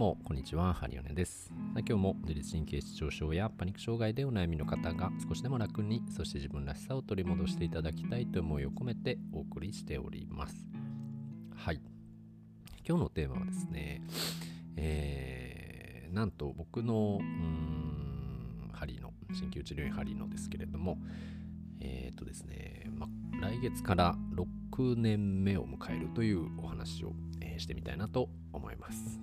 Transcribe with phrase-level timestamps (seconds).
[0.00, 0.72] もこんにちは。
[0.72, 1.52] ハリオネです。
[1.74, 10.56] 今日も自律神経失調症やパニック障害でお悩みの方が少しでも楽にそして自分らしさを取り戻していただきたいと思いを込めてお送りしております。
[11.54, 11.82] はい。
[12.88, 14.00] 今日のテーマはですね
[14.78, 20.96] えー、なんと僕のうん針の鍼灸治療院針のですけれども
[21.78, 23.06] えっ、ー、とですね、ま、
[23.42, 24.14] 来月から
[24.72, 27.12] 6年目を迎えるというお話を、
[27.42, 29.20] え、してみたいなと思います。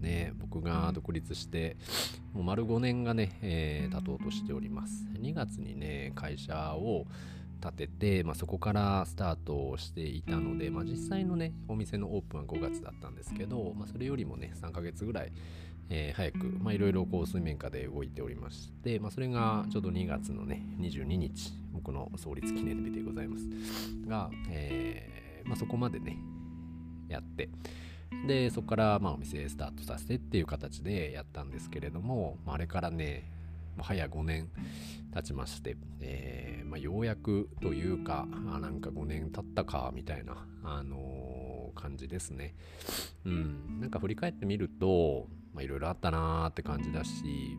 [0.00, 1.76] ね、僕が独立して
[2.32, 5.06] もう丸5年がね、えー、経とうとしております。
[5.20, 7.06] 2月にね会社を
[7.60, 15.32] 立てて、まあ、そこからスタートしていたので、まあ、実際のねお店のオープンは5月だったんですけど、まあ、それよりもね3ヶ月ぐらい、
[15.90, 23.42] えー、早くいろいろ水面下で動いておりまして、まあ、それがちょうど2月のね22日僕の創立記念日でございます。
[24.06, 26.16] が、えーまあ、そこまでね
[27.08, 27.48] やって
[28.26, 33.30] でそこからまあお店スタートさせてっていう形でやったんですけれども、まあ、あれからね
[33.76, 34.48] もう早5年
[35.14, 42.54] 経ちまして、えーまあ、ようやくというかあなんか5年経ったかみたいな、あのー、感じですね。
[43.24, 45.28] うん、なんか振り返ってみると
[45.60, 47.56] いろいろあったなーって感じだし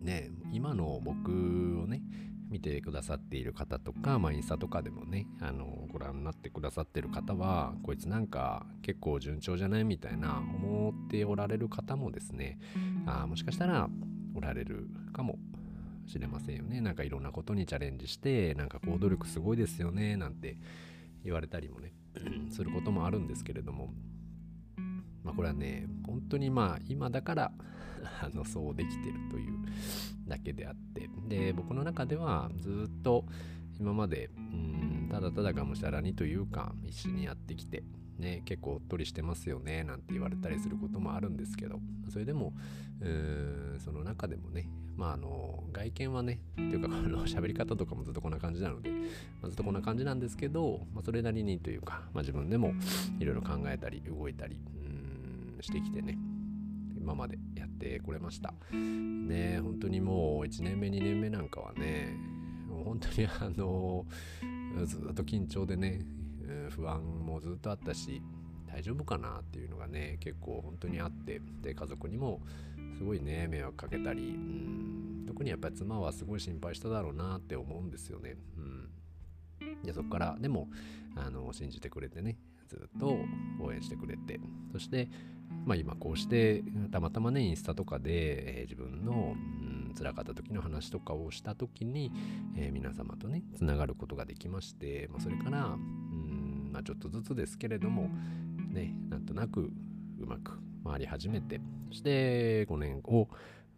[0.00, 1.30] ね今の僕
[1.82, 2.02] をね
[2.52, 12.58] 見てくださっている方とか、まあ、インスタとかでもねあのご覧になってくださってる方はこいつなんか結構順調じゃないみたいな思っておられる方もですね
[13.06, 13.88] あもしかしたら
[14.34, 15.38] おられるかも
[16.06, 16.80] しれませんよね。
[16.80, 20.58] なんかいろんなことにチャレンジしてなんか行動力すごいですよねなんて
[21.24, 21.94] 言われたりもね
[22.50, 23.94] することもあるんですけれども
[25.24, 27.52] まあこれはね本当にまあ今だから
[28.22, 29.58] あのそうできてるという
[30.26, 31.08] だけであって。
[31.28, 33.24] で僕の中ではずっと
[33.80, 37.82] 今までうんただただがむしゃらにというか必死にやってきて
[38.18, 41.80] ね結構おっとりしてますよねなんて言われたりすることもあるんですけど。
[42.12, 42.52] それでも
[43.00, 48.90] うんその中でもねまああの外見はねっていうかこの喋り方とかもずっとこんな感じなので、
[49.40, 52.74] ま、ずっとこんな感じなんですけど、まあ、それなりにというか、まあ、自分でも
[53.18, 54.60] いろいろ考えたり動いたり
[55.62, 56.18] してきてね
[56.96, 62.16] 今までやってこれましたね本当にもう1年目2年目なんかはね
[62.84, 64.06] 本当にあの
[64.84, 66.04] ずっと緊張でね
[66.70, 68.22] 不安もずっとあったし
[68.66, 72.40] 大丈夫かなっていうのがね結構本当にあってで家族にも
[72.96, 78.36] すごいね迷惑かけたりうん特にやっぱり妻はすごい心配しただろうなって思うんですよね。
[78.56, 80.68] うんでそこからでも
[81.16, 82.36] あの信じてくれてね
[82.72, 83.18] ずっと
[83.60, 84.40] 応援してくれて
[84.72, 85.08] そして
[85.66, 92.10] まあ、今こうしてたまたまねインスタとかで、えー、自分の、うん、辛かった時の話とかをした時に、
[92.56, 98.08] えー、皆様とねつながることができまして、まあ、それから、うんまあ、ちょっとずつですけれども
[98.70, 99.70] ねなんとなく
[100.18, 101.60] うまく回り始めて
[101.90, 103.28] そして5年を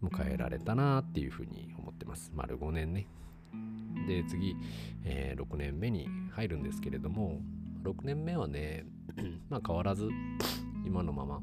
[0.02, 2.30] 迎えられたなっていうふうに思ってます。
[2.34, 3.06] 丸5年ね。
[4.06, 4.56] で次、
[5.04, 7.40] えー、6年目に入るんですけれども
[7.84, 8.84] 6年目はね
[9.48, 10.08] まあ変わらず
[10.84, 11.40] 今のまま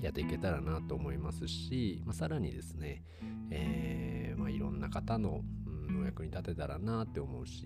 [0.00, 3.02] やっていけたらなと思いますし、まあ、さらにですね、
[3.50, 7.64] えーまあ、いろんな方の、うん、お役に立てたらなって思うし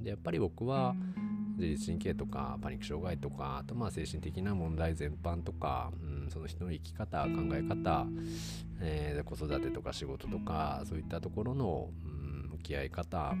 [0.00, 0.94] でやっぱり僕は
[1.56, 8.06] 自律神経とかパニック障害とかあとまあ精神的な問題全般とか、うん、その人の生き方考え方、
[8.80, 13.34] えー、子育てとか仕事とかそういったところの、うん、向き合い方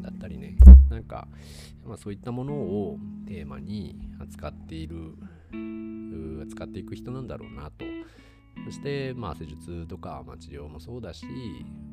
[0.00, 0.56] だったりね。
[0.90, 1.28] なんか、
[1.84, 5.14] まあ、そういったものをテーマに扱っている
[6.48, 7.84] 使っていく人なんだろうなと。
[8.64, 11.26] そしてまあ施術とか、まあ、治療もそうだし、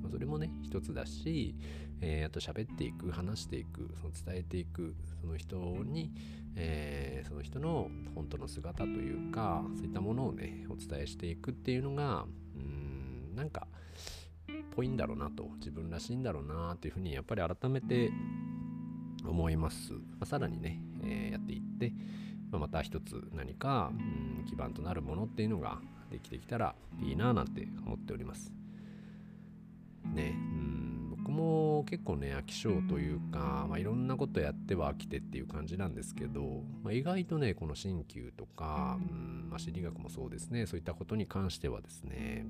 [0.02, 1.56] まあ、それもね一つだし、
[2.02, 6.12] えー、あと喋っていく話していくその伝えていくその人に、
[6.56, 12.26] えー、その人の本当の姿というかそういったものをねお伝えしていくっていうのが
[12.56, 13.68] うんなんか
[14.76, 18.12] ぽいんだろうなと自分らしいんだろうなっていうふうにやっぱり改めて
[19.26, 21.94] 思います、まあ、さらにね、えー、やっていって
[22.54, 25.80] まあ、また一つ何か、うん、基盤となるものっていうのが
[26.12, 28.54] できてきたらいいななんて思っております。
[30.14, 30.63] ね、うん
[31.34, 42.46] も結構ね飽き性というか、まあ、いろんなことやっては飽きてっていう感じなんですけど、まあ、意外とねこの鍼灸とか、うんまあ、心理学もそうですねそういったことに関してはですね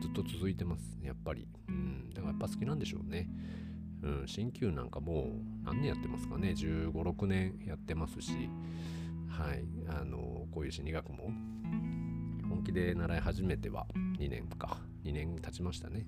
[0.00, 3.28] ずっと続いてますやっぱり、うん、だからやっぱ好きなんでしょうね。
[4.02, 8.48] うん、鍼灸なんかもう何年やってますかね1 5 6年やってますし
[9.40, 11.30] はい、あのこういう心理学も
[12.48, 13.86] 本気で習い始めては
[14.18, 16.06] 2年か2年経ちましたね。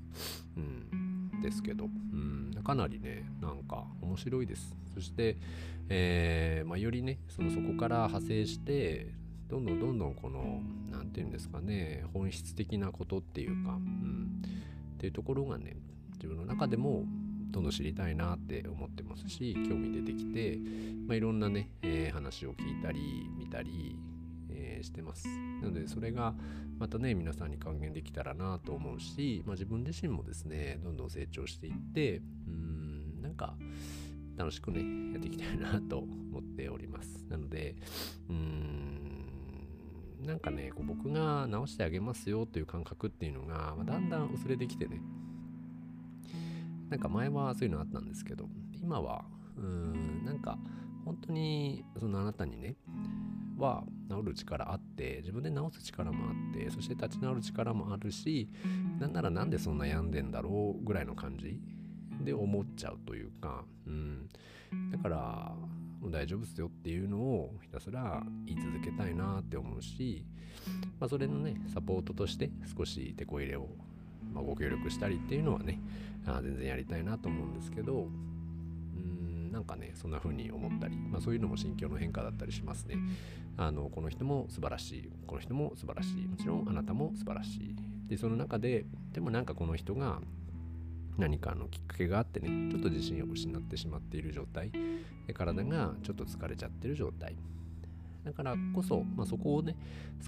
[0.57, 1.02] うん
[1.43, 4.75] ですけど、うん、かなりねなんか面白いです。
[4.95, 5.37] そして、
[5.89, 9.09] えーまあ、よりねそのそこから派生して
[9.49, 14.43] どんどんどんどんこの何て言うんですかね本質的なことっていうか、うん、
[14.95, 15.77] っていうところがね
[16.15, 17.05] 自分の中でも
[17.51, 20.59] どんどん知りたいなって思ってますし興味出てきて、
[21.07, 25.29] まあ、いろんなね、えー、話を聞いたり見たり、ー、してます。
[25.29, 26.35] なのでそれが
[26.79, 33.55] またね皆さんに還元できたらなと思うし、まあ、自分自身もですねどんどん成長していってうんなんか
[34.37, 37.25] 楽しくねやっていきたいなと思っております。
[37.29, 37.77] なので
[38.29, 39.23] うーん
[40.27, 45.01] なんかねこう僕が直してあげますよという感覚っていうのが、まあ、だんだん薄れてきてね。
[46.89, 48.47] なんか前はそういうのあったんですけど
[48.83, 49.25] 今は
[49.57, 50.59] うーんなんか
[51.07, 52.77] 本当にそのあなたにね
[53.59, 58.49] は治る力あって自分で治す力もあってそして立ち直る力もあるし
[58.99, 61.61] なんならなんでそんな病んでんだろうぐらいの感じ
[62.23, 64.29] で思っちゃうというか、うん、
[64.91, 65.53] だから
[66.11, 70.25] 大丈夫っすよっていうのをひたすら言い続けたいなって思うし、
[70.99, 73.69] まあ、それのねサポートとして少し手こ入れを、
[74.33, 75.81] まあ、ご協力したりっていうのはね
[76.27, 78.09] あ全然やりたいなと思うんですけど
[79.63, 82.97] なんかねそんな風に思ったり、まあ、そういうのも心境の変化だったりしますね。
[83.57, 87.77] あのこの人も素晴らしいこの人も素晴らしいもちろんあなたも素晴らしい。
[88.09, 90.21] でその中ででもなんかこの人が
[91.17, 94.73] 何かのきっかけがあってねちょっと自信を失ってしまっている状態。
[95.29, 97.37] で体がちょっと疲れちゃってる状態。
[98.25, 99.77] だからこそ、まあ、そこをね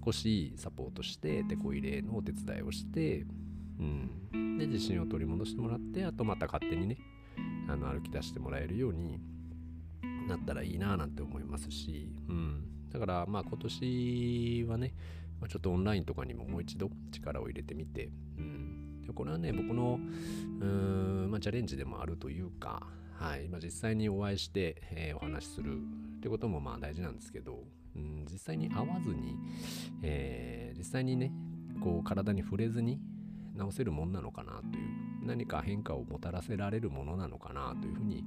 [0.04, 3.24] 少しサポートして手こ入れのお手伝いをして、
[3.80, 6.98] うん、で自信を取り戻してもらってあとまた勝手にね
[7.68, 9.18] あの歩き出してもらえるように
[10.28, 14.94] なったらいいななんて思いますし、うん、だからまあ今年はね、
[15.40, 19.98] まあ、ちょっとオンラインとかにももう一度力を入れてみて、うん、でこれはね僕の
[20.60, 20.66] うー
[21.26, 22.86] ん、まあ、チャレンジでもあるというか、
[23.18, 23.48] はい。
[23.48, 25.78] まあ、実際にお会いして、えー、お話しする
[26.18, 27.64] ってこともまあ大事なんですけど、
[27.96, 29.36] うん、実際に会わずに、
[30.02, 31.32] えー、実際にね
[31.80, 32.98] こう体に触れずに
[33.58, 38.24] 治せるもんなのかなという何か変化をもたらせられるものなのかなというふうに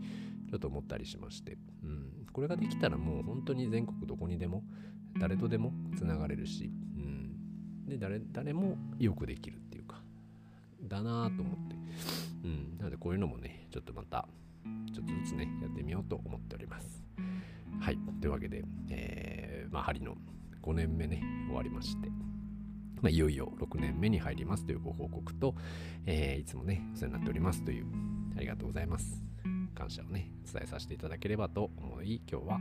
[0.49, 4.63] ちょっと思ったりしまして、うん、これができたらもう本当に全国どこにでも
[5.19, 10.01] 誰とでもつながれるし、うん、で誰誰もよくできるっていうか
[10.81, 11.75] だなと思って。
[12.43, 14.27] うん、なのでこういうのもね、ちょっとまた、
[14.93, 17.03] ちょっとずつね、やってみようと思っております。
[17.79, 17.97] はい。
[18.21, 20.15] というわけで、えー、まあ、針の
[20.61, 22.09] 5年目ね、終わりまして、
[23.01, 25.55] まあ、いよいよ6年目に入りますというご報告と、
[26.05, 27.85] えー、いつもね、お世話になっておりますという、
[28.35, 29.23] ありがとうございます。
[29.75, 32.59] 感謝をね、伝えさせていただければと思い、今日は、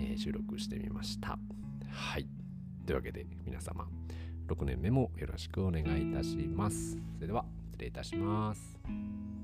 [0.00, 1.38] えー、収録してみました。
[1.90, 2.26] はい。
[2.86, 3.86] というわけで、皆様、
[4.48, 6.92] 6年目もよろしくお願いいたします。
[7.16, 9.43] それでは、失礼いたします。